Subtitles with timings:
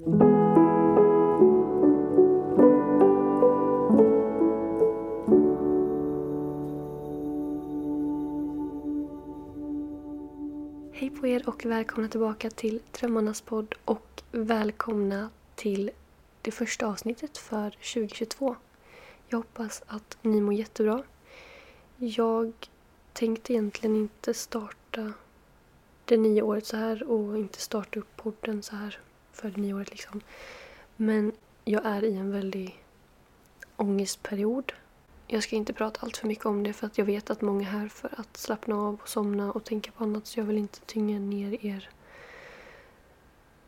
[0.00, 0.10] Hej
[11.10, 15.90] på er och välkomna tillbaka till Drömmarnas podd och välkomna till
[16.42, 18.56] det första avsnittet för 2022.
[19.28, 21.02] Jag hoppas att ni mår jättebra.
[21.96, 22.52] Jag
[23.12, 25.12] tänkte egentligen inte starta
[26.04, 28.98] det nya året så här och inte starta upp podden så här
[29.32, 30.20] för det nya året liksom.
[30.96, 31.32] Men
[31.64, 32.84] jag är i en väldig
[33.76, 34.72] ångestperiod.
[35.26, 37.68] Jag ska inte prata allt för mycket om det för att jag vet att många
[37.68, 40.58] är här för att slappna av och somna och tänka på annat så jag vill
[40.58, 41.90] inte tynga ner er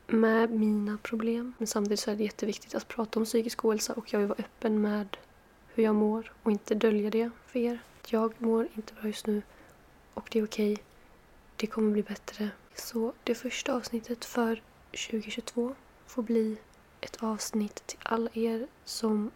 [0.06, 1.54] med mina problem.
[1.58, 4.38] Men samtidigt så är det jätteviktigt att prata om psykisk ohälsa och jag vill vara
[4.38, 5.16] öppen med
[5.74, 7.78] hur jag mår och inte dölja det för er.
[8.08, 9.42] Jag mår inte bra just nu
[10.14, 10.78] och det är okej.
[11.56, 12.50] Det kommer bli bättre.
[12.74, 15.74] Så det första avsnittet för 2022
[16.06, 16.56] får bli
[17.00, 19.30] ett avsnitt till alla er som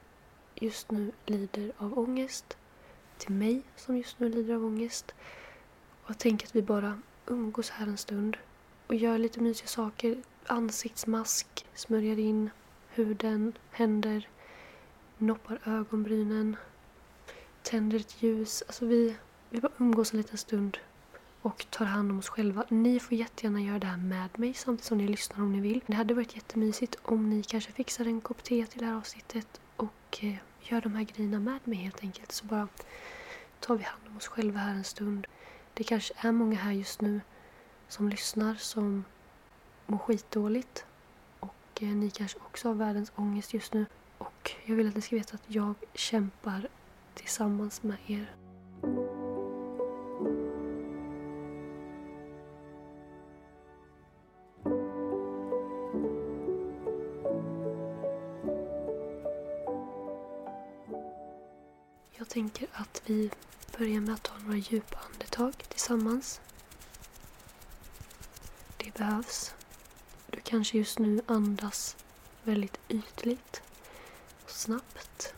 [0.55, 2.57] just nu lider av ångest.
[3.19, 5.15] Till mig som just nu lider av ångest.
[6.03, 8.37] Och jag tänker att vi bara umgås här en stund
[8.87, 10.23] och gör lite mysiga saker.
[10.47, 12.51] Ansiktsmask, smörjer in
[12.89, 14.29] huden, händer,
[15.19, 16.57] noppar ögonbrynen,
[17.63, 18.63] tänder ett ljus.
[18.67, 19.17] Alltså vi,
[19.51, 20.79] vi bara umgås en liten stund
[21.47, 22.65] och tar hand om oss själva.
[22.69, 25.81] Ni får jättegärna göra det här med mig samtidigt som ni lyssnar om ni vill.
[25.87, 29.61] Det hade varit jättemysigt om ni kanske fixar en kopp te till det här avsnittet
[29.77, 32.33] och eh, gör de här grejerna med mig helt enkelt.
[32.33, 32.69] Så bara
[33.61, 35.27] tar vi hand om oss själva här en stund.
[35.75, 37.21] Det kanske är många här just nu
[37.89, 39.05] som lyssnar som
[39.87, 40.85] mår skitdåligt.
[41.41, 43.87] Och eh, ni kanske också har världens ångest just nu.
[44.19, 46.69] Och jag vill att ni ska veta att jag kämpar
[47.15, 48.46] tillsammans med er.
[62.51, 63.31] Tänker att vi
[63.79, 66.41] börjar med att ta några djupa andetag tillsammans.
[68.77, 69.55] Det behövs.
[70.31, 71.97] Du kanske just nu andas
[72.43, 73.63] väldigt ytligt
[74.45, 75.35] och snabbt.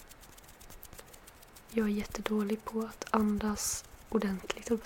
[1.71, 4.81] Jag är jättedålig på att andas ordentligt och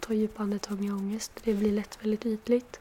[0.00, 1.32] ta djupa andetag med ångest.
[1.44, 2.80] Det blir lätt väldigt ytligt.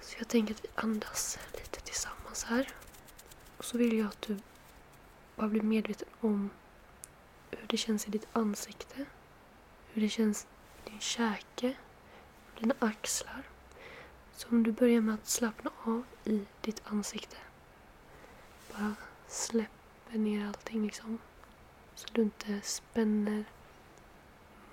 [0.00, 2.68] Så jag tänker att vi andas lite tillsammans här.
[3.56, 4.36] Och så vill jag att du
[5.36, 6.50] bara blir medveten om
[7.66, 9.04] hur det känns i ditt ansikte.
[9.92, 10.46] Hur det känns
[10.84, 11.76] i din käke,
[12.60, 13.42] dina axlar.
[14.36, 17.36] Så om du börjar med att slappna av i ditt ansikte.
[18.72, 18.94] Bara
[19.28, 21.18] släpper ner allting liksom.
[21.94, 23.44] Så du inte spänner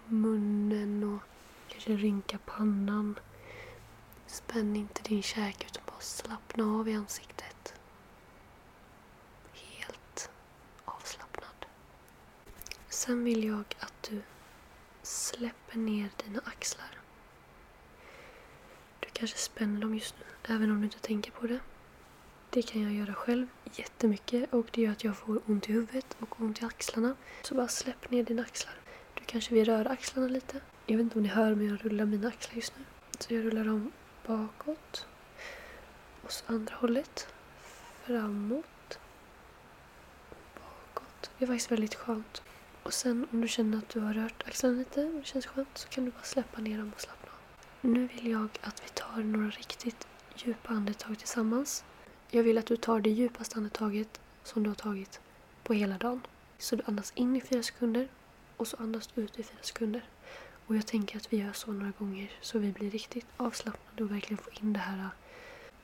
[0.06, 1.22] munnen och
[1.68, 3.20] kanske rynkar pannan.
[4.28, 7.74] Spänn inte din käke utan bara slappna av i ansiktet.
[9.54, 10.30] Helt
[10.86, 11.66] avslappnad.
[13.06, 14.22] Sen vill jag att du
[15.02, 17.00] släpper ner dina axlar.
[19.00, 21.60] Du kanske spänner dem just nu, även om du inte tänker på det.
[22.50, 26.18] Det kan jag göra själv jättemycket och det gör att jag får ont i huvudet
[26.20, 27.16] och ont i axlarna.
[27.42, 28.76] Så bara släpp ner dina axlar.
[29.14, 30.62] Du kanske vill röra axlarna lite.
[30.86, 32.84] Jag vet inte om ni hör men jag rullar mina axlar just nu.
[33.20, 33.92] Så jag rullar dem
[34.28, 35.08] bakåt.
[36.22, 37.28] Och så andra hållet.
[38.04, 39.00] Framåt.
[40.56, 41.32] Bakåt.
[41.38, 42.44] Det är faktiskt väldigt skönt.
[42.84, 45.78] Och sen om du känner att du har rört axlarna lite och det känns skönt
[45.78, 47.40] så kan du bara släppa ner dem och slappna av.
[47.90, 51.84] Nu vill jag att vi tar några riktigt djupa andetag tillsammans.
[52.32, 55.22] Jag vill att du tar det djupaste andetaget som du har tagit
[55.64, 56.22] på hela dagen.
[56.58, 58.08] Så du andas in i fyra sekunder
[58.58, 60.04] och så andas du ut i fyra sekunder.
[60.68, 64.12] Och jag tänker att vi gör så några gånger så vi blir riktigt avslappnade och
[64.12, 65.10] verkligen får in det här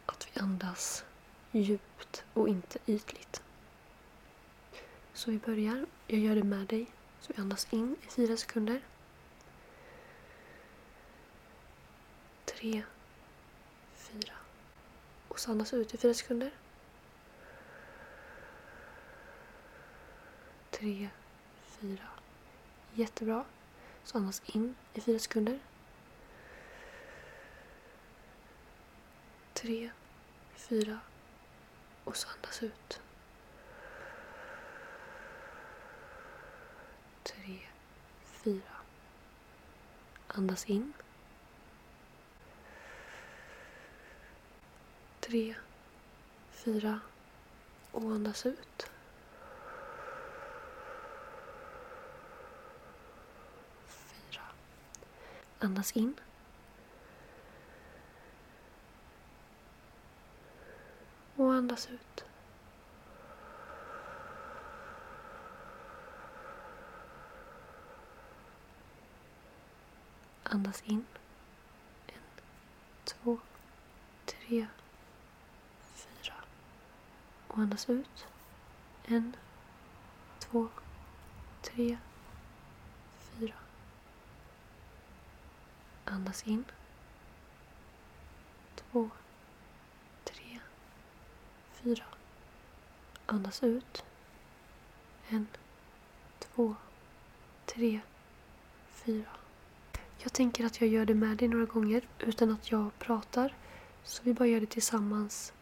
[0.05, 1.03] att vi andas
[1.51, 3.41] djupt och inte ytligt.
[5.19, 5.85] Så vi börjar.
[6.07, 6.91] Jag gör det med dig.
[7.19, 8.81] Så vi andas in i fyra sekunder.
[12.45, 12.83] Tre,
[13.95, 14.33] fyra.
[15.27, 16.51] Och så andas ut i fyra sekunder.
[20.69, 21.09] Tre,
[21.65, 22.09] fyra.
[22.93, 23.45] Jättebra.
[24.03, 25.59] Så andas in i fyra sekunder.
[29.53, 29.89] Tre,
[30.55, 30.99] fyra.
[32.03, 33.01] Och så andas ut.
[37.29, 37.59] Tre,
[38.43, 38.75] fyra.
[40.27, 40.93] Andas in.
[45.19, 45.55] Tre,
[46.51, 46.99] fyra
[47.91, 48.91] och andas ut.
[53.87, 54.43] Fyra.
[55.59, 56.13] Andas in.
[61.35, 62.28] Och andas ut.
[70.51, 71.05] Andas in.
[72.07, 72.21] En,
[73.03, 73.39] två,
[74.25, 74.67] tre,
[75.93, 76.33] fyra.
[77.47, 78.27] Och andas ut.
[79.05, 79.35] En,
[80.39, 80.67] två,
[81.61, 81.97] tre,
[83.19, 83.55] fyra.
[86.05, 86.65] Andas in.
[88.75, 89.09] Två,
[90.23, 90.59] tre,
[91.73, 92.05] fyra.
[93.25, 94.03] Andas ut.
[95.27, 95.47] En,
[96.39, 96.75] två,
[97.65, 98.01] tre,
[98.91, 99.38] fyra.
[100.23, 103.55] Jag tänker att jag gör det med dig några gånger utan att jag pratar.
[104.03, 105.53] Så vi bara gör det tillsammans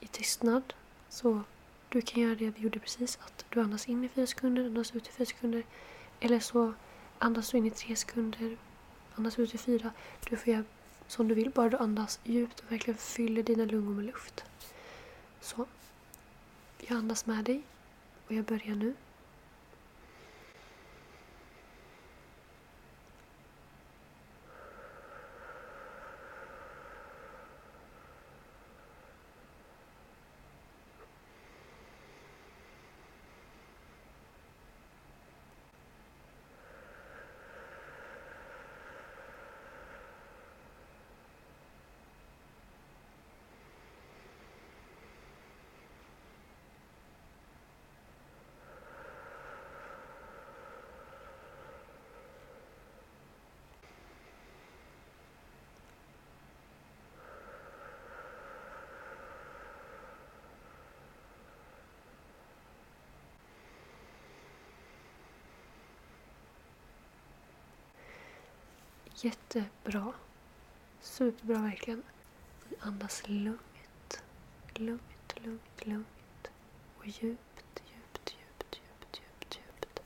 [0.00, 0.74] i tystnad.
[1.08, 1.40] Så
[1.88, 3.18] du kan göra det vi gjorde precis.
[3.22, 5.62] Att du andas in i fyra sekunder, andas ut i fyra sekunder.
[6.20, 6.74] Eller så
[7.18, 8.56] andas du in i tre sekunder,
[9.14, 9.90] andas ut i fyra.
[10.30, 10.64] Du får göra
[11.06, 14.44] som du vill, bara du andas djupt och verkligen fyller dina lungor med luft.
[15.40, 15.66] Så.
[16.78, 17.62] Jag andas med dig
[18.26, 18.94] och jag börjar nu.
[69.22, 70.12] Jättebra.
[71.00, 72.02] Superbra verkligen.
[72.80, 74.22] Andas lugnt.
[74.74, 76.50] Lugnt, lugnt, lugnt.
[76.98, 80.00] Och djupt, djupt, djupt, djupt, djupt, djupt.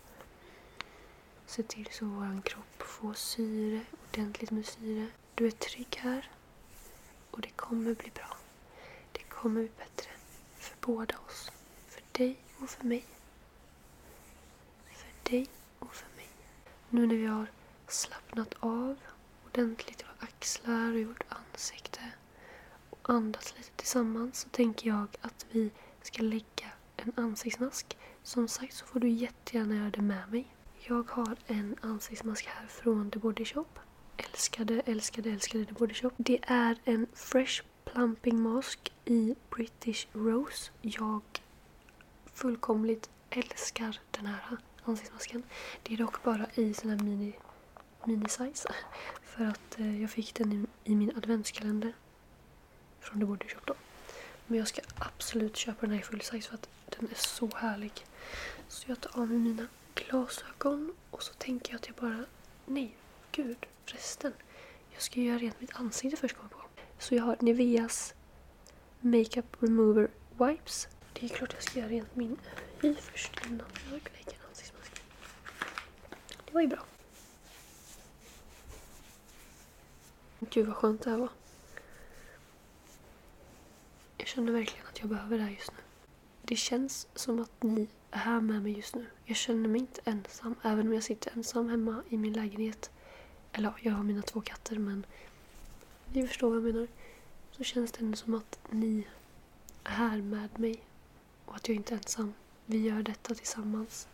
[1.47, 5.07] Se till så vår kropp får syre, ordentligt med syre.
[5.35, 6.31] Du är trygg här.
[7.31, 8.37] Och det kommer bli bra.
[9.13, 10.11] Det kommer bli bättre.
[10.57, 11.51] För båda oss.
[11.89, 13.05] För dig och för mig.
[14.93, 16.29] För dig och för mig.
[16.91, 17.47] Nu när vi har
[17.89, 18.97] slappnat av
[19.47, 22.01] ordentligt i våra axlar och i vårt ansikte
[22.91, 25.71] och andats lite tillsammans så tänker jag att vi
[26.03, 27.97] ska lägga en ansiktsmask.
[28.23, 30.55] Som sagt så får du jättegärna göra det med mig.
[30.79, 33.67] Jag har en ansiktsmask här från The Body Shop.
[34.17, 36.11] Älskade, älskade, älskade The Body Shop.
[36.17, 40.71] Det är en Fresh Plumping Mask i British Rose.
[40.81, 41.23] Jag
[42.35, 45.43] fullkomligt älskar den här ansiktsmasken.
[45.83, 47.33] Det är dock bara i sån här mini
[48.07, 48.69] minisize.
[49.23, 51.93] För att eh, jag fick den i, i, min adventskalender.
[53.01, 53.75] Från The Body Shop då.
[54.47, 56.69] Men jag ska absolut köpa den här i full size för att
[56.99, 58.07] den är så härlig.
[58.69, 62.25] Så jag tar av mig mina glasögon och så tänker jag att jag bara...
[62.67, 62.97] Nej,
[63.33, 64.33] gud förresten.
[64.93, 66.63] Jag ska göra rent mitt ansikte först kommer på.
[66.99, 68.15] Så jag har Niveas
[69.01, 70.09] Makeup Remover
[70.39, 70.89] Wipes.
[71.13, 72.37] Det är klart jag ska göra rent min
[72.83, 75.05] hy först innan jag lägger ansiktsmasken.
[76.45, 76.85] Det var ju bra.
[80.51, 81.29] Gud vad skönt det här var.
[84.19, 85.79] Jag känner verkligen att jag behöver det här just nu.
[86.43, 89.07] Det känns som att ni är här med mig just nu.
[89.25, 92.91] Jag känner mig inte ensam, även om jag sitter ensam hemma i min lägenhet.
[93.53, 95.07] Eller ja, jag har mina två katter men
[96.13, 96.89] ni förstår vad jag menar.
[97.51, 99.07] Så känns det ändå som att ni
[99.85, 100.83] är här med mig
[101.45, 102.35] och att jag inte är ensam.
[102.67, 104.09] Vi gör detta tillsammans.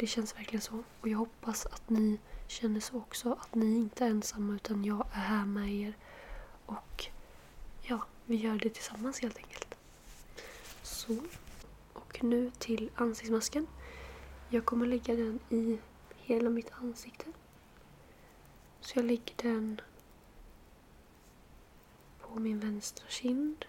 [0.00, 3.32] Det känns verkligen så och jag hoppas att ni känner så också.
[3.32, 5.94] Att ni inte är ensamma utan jag är här med er.
[6.66, 7.06] Och
[7.82, 9.74] ja, vi gör det tillsammans helt enkelt.
[10.82, 11.16] Så.
[11.92, 13.66] Och nu till ansiktsmasken.
[14.48, 15.78] Jag kommer lägga den i
[16.16, 17.26] hela mitt ansikte.
[18.80, 19.80] Så jag lägger den
[22.20, 23.64] på min vänstra kind.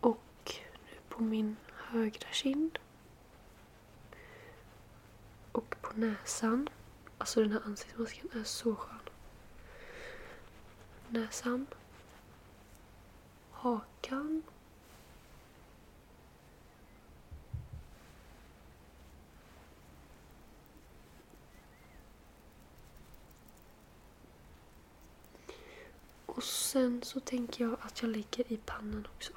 [0.00, 1.56] Och nu på min
[1.90, 2.78] högra kind.
[5.52, 6.68] Och på näsan.
[7.18, 8.98] Alltså den här ansiktsmasken är så skön.
[11.08, 11.66] Näsan.
[13.50, 14.42] Hakan.
[26.26, 29.32] Och sen så tänker jag att jag lägger i pannan också.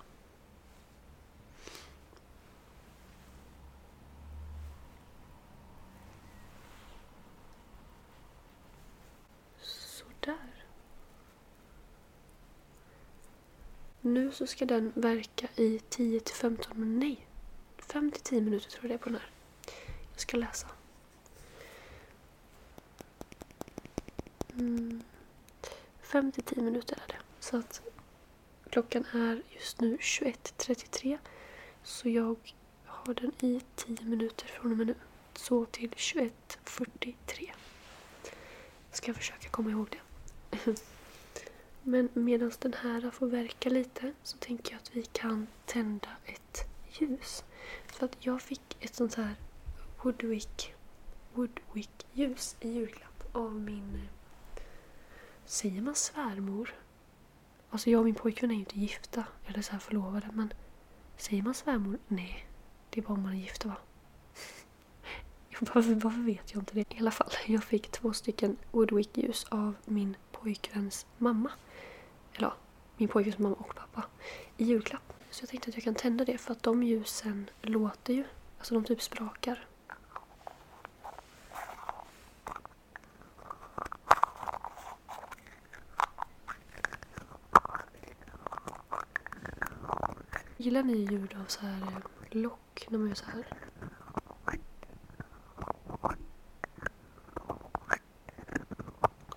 [9.61, 10.65] Sådär.
[14.01, 17.07] Nu så ska den verka i 10 till 15 minuter.
[17.07, 17.27] Nej,
[17.77, 19.31] 5 till 10 minuter tror jag det är på den här.
[20.11, 20.67] Jag ska läsa.
[24.53, 25.03] Mm.
[26.01, 27.19] 5 till 10 minuter är det.
[27.39, 27.81] Så att
[28.69, 31.17] klockan är just nu 21.33.
[31.83, 32.53] Så jag
[32.85, 34.95] har den i 10 minuter från och med nu.
[35.35, 37.51] Så till 21.43.
[38.91, 40.75] Ska jag försöka komma ihåg det.
[41.83, 46.67] Men medan den här får verka lite så tänker jag att vi kan tända ett
[46.89, 47.43] ljus.
[47.87, 49.35] För att jag fick ett sånt här
[50.01, 50.73] Woodwick,
[51.33, 54.07] Woodwick ljus i julklapp av min
[55.45, 56.73] Säger man svärmor?
[57.69, 60.53] Alltså jag och min pojkvän är ju inte gifta eller så här förlovade men
[61.17, 61.97] säger man svärmor?
[62.07, 62.47] Nej.
[62.89, 63.75] Det är bara om man är gifta va?
[65.59, 66.93] Varför, varför vet jag inte det?
[66.93, 71.51] I alla fall, jag fick två stycken Woodwick-ljus av min pojkväns mamma.
[72.35, 72.53] Eller ja,
[72.97, 74.03] min pojkes mamma och pappa.
[74.57, 75.13] I julklapp.
[75.29, 78.23] Så jag tänkte att jag kan tända det för att de ljusen låter ju.
[78.57, 79.65] Alltså de typ sprakar.
[90.57, 93.45] Gillar ni ljud av så här eh, lock när man gör så här?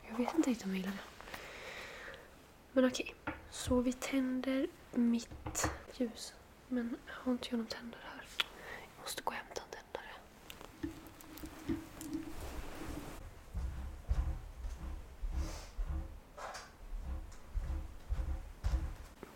[0.09, 1.15] Jag vet inte riktigt om jag gillar det.
[2.76, 3.14] Men okej,
[3.50, 6.35] så vi tänder mitt ljus.
[6.68, 8.26] Men har inte jag någon tändare här.
[8.97, 10.12] Jag måste gå och hämta en tändare.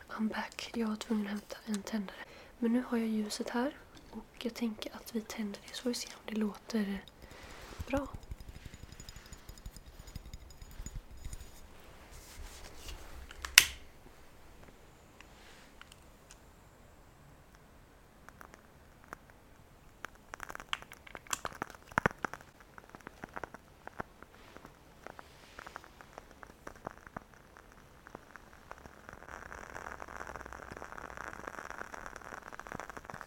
[0.09, 0.70] I'm back.
[0.75, 2.25] Jag var tvungen att hämta en tändare.
[2.59, 3.76] Men nu har jag ljuset här
[4.11, 7.04] och jag tänker att vi tänder det så får vi se om det låter
[7.87, 8.09] bra.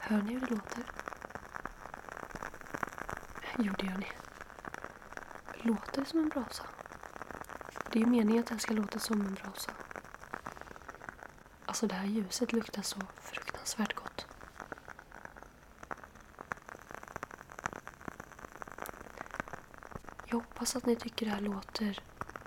[0.05, 0.83] Hör ni hur det låter?
[3.57, 4.07] Jo, det gör ni.
[5.61, 6.63] Låter det som en brasa?
[7.91, 9.71] Det är ju meningen att det här ska låta som en brasa.
[11.65, 14.25] Alltså det här ljuset luktar så fruktansvärt gott.
[20.25, 21.99] Jag hoppas att ni tycker det här låter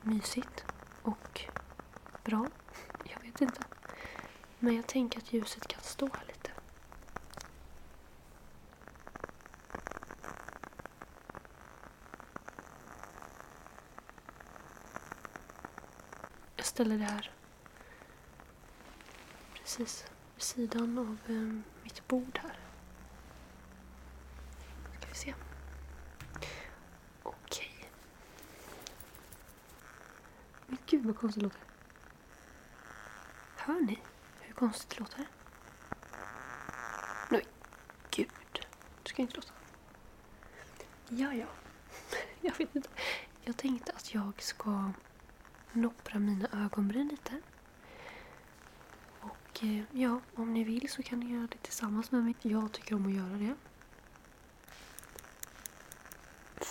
[0.02, 0.64] mysigt
[1.02, 1.40] och
[2.24, 2.46] bra.
[3.04, 3.60] Jag vet inte.
[4.58, 6.50] Men jag tänker att ljuset kan stå här lite.
[16.56, 17.30] Jag ställer det här
[19.54, 22.58] precis vid sidan av eh, mitt bord här.
[24.98, 25.34] Ska vi se.
[27.22, 27.90] Okej.
[30.66, 31.60] Men gud vad konstigt det låter.
[33.56, 33.98] Hör ni
[34.40, 35.26] hur konstigt det låter?
[37.30, 37.44] Nej,
[38.10, 38.66] gud.
[39.02, 39.52] Det ska inte låta.
[41.08, 41.46] Ja, ja.
[42.40, 42.88] Jag vet inte.
[43.44, 44.92] Jag tänkte att jag ska
[45.76, 47.32] noppra mina ögonbryn lite.
[49.20, 52.34] Och eh, ja, om ni vill så kan ni göra det tillsammans med mig.
[52.42, 53.54] Jag tycker om att göra det.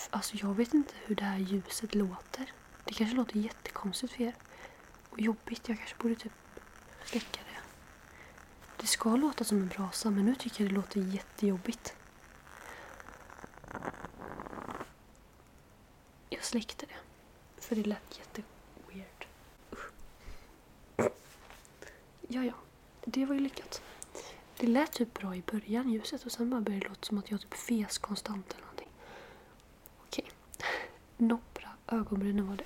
[0.09, 2.51] Alltså jag vet inte hur det här ljuset låter.
[2.85, 4.35] Det kanske låter jättekonstigt för er.
[5.09, 5.69] Och jobbigt.
[5.69, 6.33] Jag kanske borde typ
[7.05, 7.59] släcka det.
[8.77, 11.93] Det ska låta som en brasa men nu tycker jag det låter jättejobbigt.
[16.29, 16.95] Jag släckte det.
[17.61, 18.54] För det lät jättekonstigt.
[22.35, 22.53] Ja, ja.
[23.05, 23.81] Det var ju lyckat.
[24.57, 27.31] Det lät typ bra i början, ljuset, och sen bara började det låta som att
[27.31, 28.89] jag typ fes konstant eller någonting.
[30.01, 30.25] Okej.
[31.17, 32.65] Noppra ögonbrynen var det.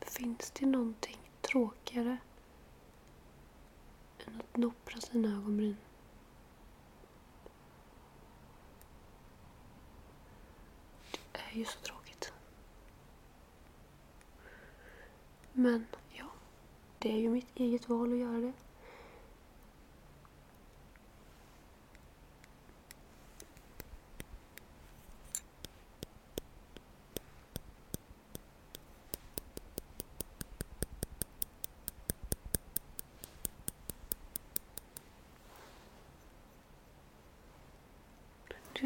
[0.00, 2.18] Finns det någonting tråkigare
[4.26, 5.76] än att noppra sina ögonbryn?
[11.32, 12.32] Det är ju så tråkigt.
[15.52, 16.26] Men ja,
[16.98, 18.52] det är ju mitt eget val att göra det.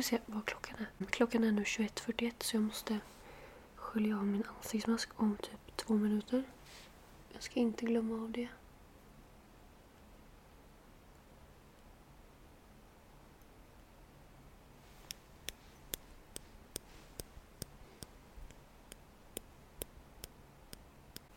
[0.03, 1.07] Ska vi se vad klockan är.
[1.07, 3.01] Klockan är nu 21.41 så jag måste
[3.75, 6.43] skölja av min ansiktsmask om typ två minuter.
[7.33, 8.49] Jag ska inte glömma av det.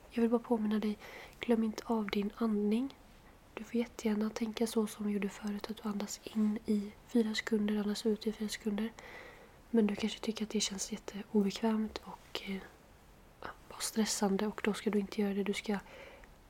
[0.09, 0.97] Jag vill bara påminna dig,
[1.39, 2.95] glöm inte av din andning.
[3.53, 7.35] Du får jättegärna tänka så som vi gjorde förut, att du andas in i fyra
[7.35, 8.91] sekunder, andas ut i fyra sekunder.
[9.69, 12.61] Men du kanske tycker att det känns jätteobekvämt och eh,
[13.83, 15.43] stressande och då ska du inte göra det.
[15.43, 15.79] Du ska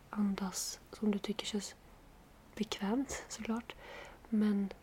[0.09, 1.75] andas som du tycker känns
[2.55, 3.75] bekvämt såklart.
[4.29, 4.73] Men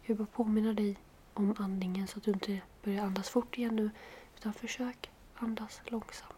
[0.00, 0.98] jag vill bara påminna dig
[1.34, 3.90] om andningen så att du inte börjar andas fort igen nu.
[4.36, 6.31] Utan försök andas långsamt.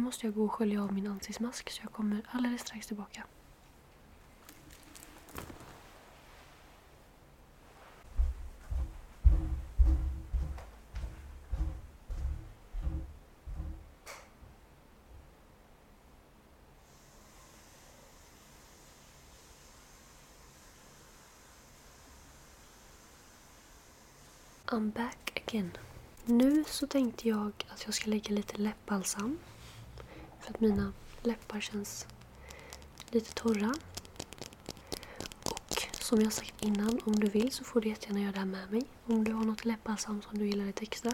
[0.00, 3.24] Nu måste jag gå och skölja av min ansiktsmask så jag kommer alldeles strax tillbaka.
[24.66, 25.70] I'm back again.
[26.24, 29.38] Nu så tänkte jag att jag ska lägga lite läppbalsam.
[30.50, 32.06] För att mina läppar känns
[33.10, 33.74] lite torra.
[35.44, 38.46] Och som jag sagt innan, om du vill så får du jättegärna göra det här
[38.46, 38.82] med mig.
[39.04, 41.12] Om du har något läppbalsam som du gillar lite extra.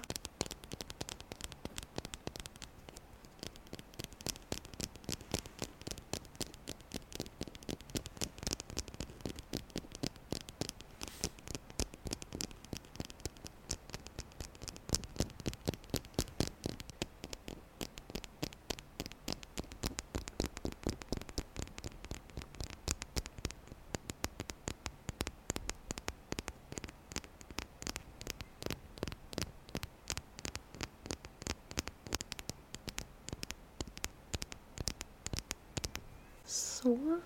[36.47, 37.21] Så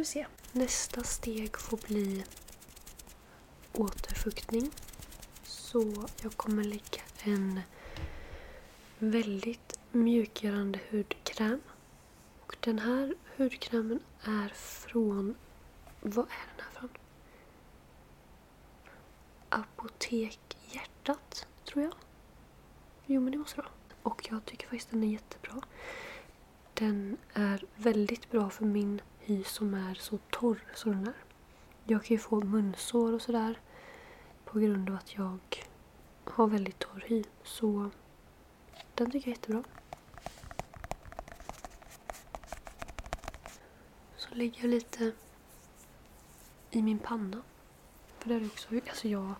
[0.00, 0.26] får vi se.
[0.52, 2.24] Nästa steg får bli
[3.72, 4.70] återfuktning.
[5.42, 7.60] Så jag kommer lägga en
[8.98, 11.60] väldigt mjukgörande hudkräm.
[12.40, 15.34] Och den här hudkrämen är från...
[16.00, 16.90] Vad är den här från?
[19.48, 21.94] Apotek Hjärtat, tror jag.
[23.06, 23.72] Jo, men det måste det vara.
[24.02, 25.62] Och jag tycker faktiskt den är jättebra.
[26.74, 31.24] Den är väldigt bra för min hy som är så torr som den är.
[31.84, 33.60] Jag kan ju få munsår och sådär
[34.44, 35.38] på grund av att jag
[36.24, 37.24] har väldigt torr hy.
[37.42, 37.90] Så
[38.94, 39.64] den tycker jag är jättebra.
[44.16, 45.12] Så lägger jag lite
[46.70, 47.42] i min panna.
[48.18, 49.34] För där är också, alltså jag,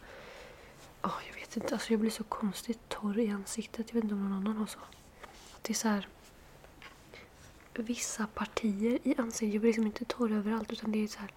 [1.03, 3.87] oh, jag vet inte, alltså jag blir så konstigt torr i ansiktet.
[3.89, 4.79] Jag vet inte om någon annan har så.
[5.63, 6.09] Det är så här,
[7.75, 11.33] vissa partier i ansiktet, jag blir liksom inte torr överallt utan det är så här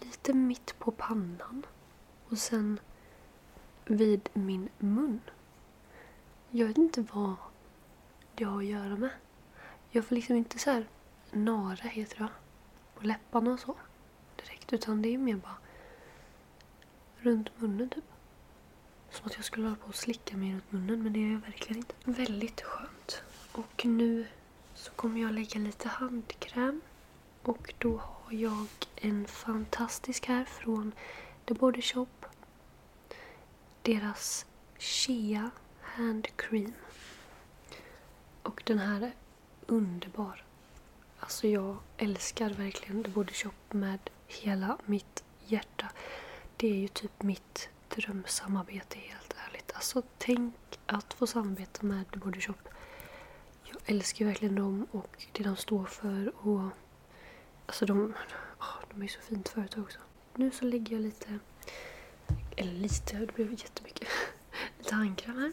[0.00, 1.66] lite mitt på pannan.
[2.28, 2.80] Och sen
[3.84, 5.20] vid min mun.
[6.50, 7.34] Jag vet inte vad
[8.34, 9.10] det har att göra med.
[9.90, 10.86] Jag får liksom inte så här
[11.30, 12.28] nara heter det
[12.94, 13.76] på läpparna och så
[14.36, 15.58] direkt utan det är mer bara
[17.18, 18.04] runt munnen typ.
[19.10, 21.40] Som att jag skulle hålla på och slicka mig runt munnen men det är jag
[21.40, 21.94] verkligen inte.
[22.04, 23.22] Väldigt skönt.
[23.52, 24.26] Och nu
[24.78, 26.80] så kommer jag lägga lite handkräm
[27.42, 30.92] Och då har jag en fantastisk här från
[31.44, 32.06] The Body Shop.
[33.82, 34.46] Deras
[34.78, 36.72] Shea Hand Cream.
[38.42, 39.12] Och den här är
[39.66, 40.44] underbar.
[41.18, 45.86] Alltså jag älskar verkligen The Body Shop med hela mitt hjärta.
[46.56, 49.72] Det är ju typ mitt drömsamarbete helt ärligt.
[49.74, 50.54] Alltså tänk
[50.86, 52.54] att få samarbeta med The Body Shop.
[53.70, 56.70] Jag älskar verkligen dem och det de står för och
[57.66, 58.14] alltså de,
[58.60, 59.98] oh, de är ju så fint företag också.
[60.34, 61.38] Nu så lägger jag lite,
[62.56, 64.08] eller lite, det blev jättemycket,
[64.78, 65.52] lite handkräm här.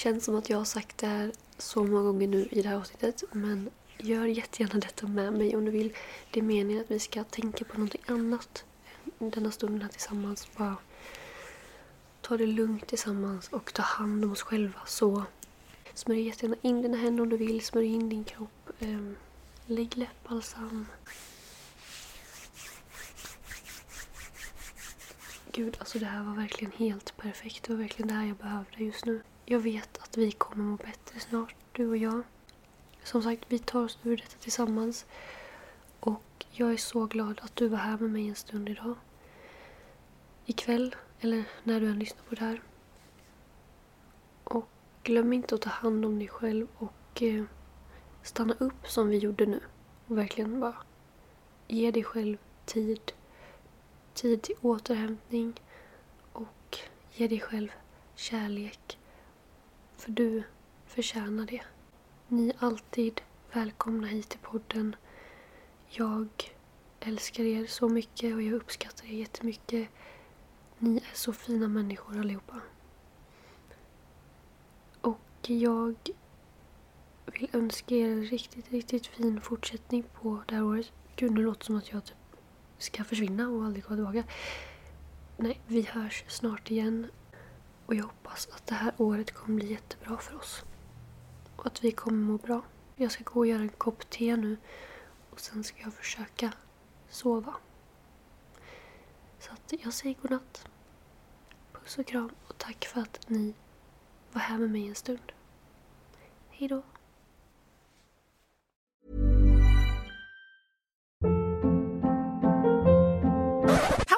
[0.00, 2.76] Känns som att jag har sagt det här så många gånger nu i det här
[2.76, 5.96] avsnittet men gör jättegärna detta med mig om du vill.
[6.30, 8.64] Det är meningen att vi ska tänka på någonting annat
[9.18, 10.48] denna stunden här tillsammans.
[10.56, 10.76] Bara
[12.20, 14.80] ta det lugnt tillsammans och ta hand om oss själva.
[14.86, 15.24] Så
[15.94, 17.64] smörj jättegärna in dina händer om du vill.
[17.64, 18.70] Smörj in din kropp.
[18.78, 19.16] Ehm,
[19.66, 20.86] lägg läppbalsam.
[25.52, 27.64] Gud, alltså det här var verkligen helt perfekt.
[27.64, 29.22] Det var verkligen det här jag behövde just nu.
[29.44, 32.22] Jag vet att vi kommer må bättre snart, du och jag.
[33.04, 35.06] Som sagt, vi tar oss ur detta tillsammans.
[36.00, 38.94] Och jag är så glad att du var här med mig en stund idag.
[40.46, 42.62] Ikväll, eller när du än lyssnar på det här.
[44.44, 44.68] Och
[45.02, 47.44] glöm inte att ta hand om dig själv och eh,
[48.22, 49.60] stanna upp som vi gjorde nu.
[50.06, 50.76] Och verkligen bara
[51.68, 53.12] ge dig själv tid.
[54.14, 55.60] Tid till återhämtning
[56.32, 56.78] och
[57.12, 57.68] ge dig själv
[58.14, 58.98] kärlek.
[60.00, 60.42] För du
[60.86, 61.62] förtjänar det.
[62.28, 63.20] Ni är alltid
[63.52, 64.96] välkomna hit till podden.
[65.88, 66.28] Jag
[67.00, 69.88] älskar er så mycket och jag uppskattar er jättemycket.
[70.78, 72.60] Ni är så fina människor allihopa.
[75.00, 75.94] Och jag
[77.26, 80.92] vill önska er en riktigt, riktigt fin fortsättning på det här året.
[81.16, 82.16] Gud, nu låter det som att jag typ
[82.78, 84.24] ska försvinna och aldrig komma tillbaka.
[85.36, 87.06] Nej, vi hörs snart igen.
[87.90, 90.64] Och jag hoppas att det här året kommer bli jättebra för oss.
[91.56, 92.62] Och att vi kommer må bra.
[92.96, 94.56] Jag ska gå och göra en kopp te nu.
[95.30, 96.52] Och sen ska jag försöka
[97.08, 97.54] sova.
[99.38, 100.68] Så att jag säger godnatt.
[101.72, 103.54] Puss och kram och tack för att ni
[104.32, 105.32] var här med mig en stund.
[106.50, 106.82] Hej då.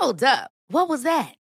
[0.00, 0.50] Hold up.
[0.68, 1.41] What was that?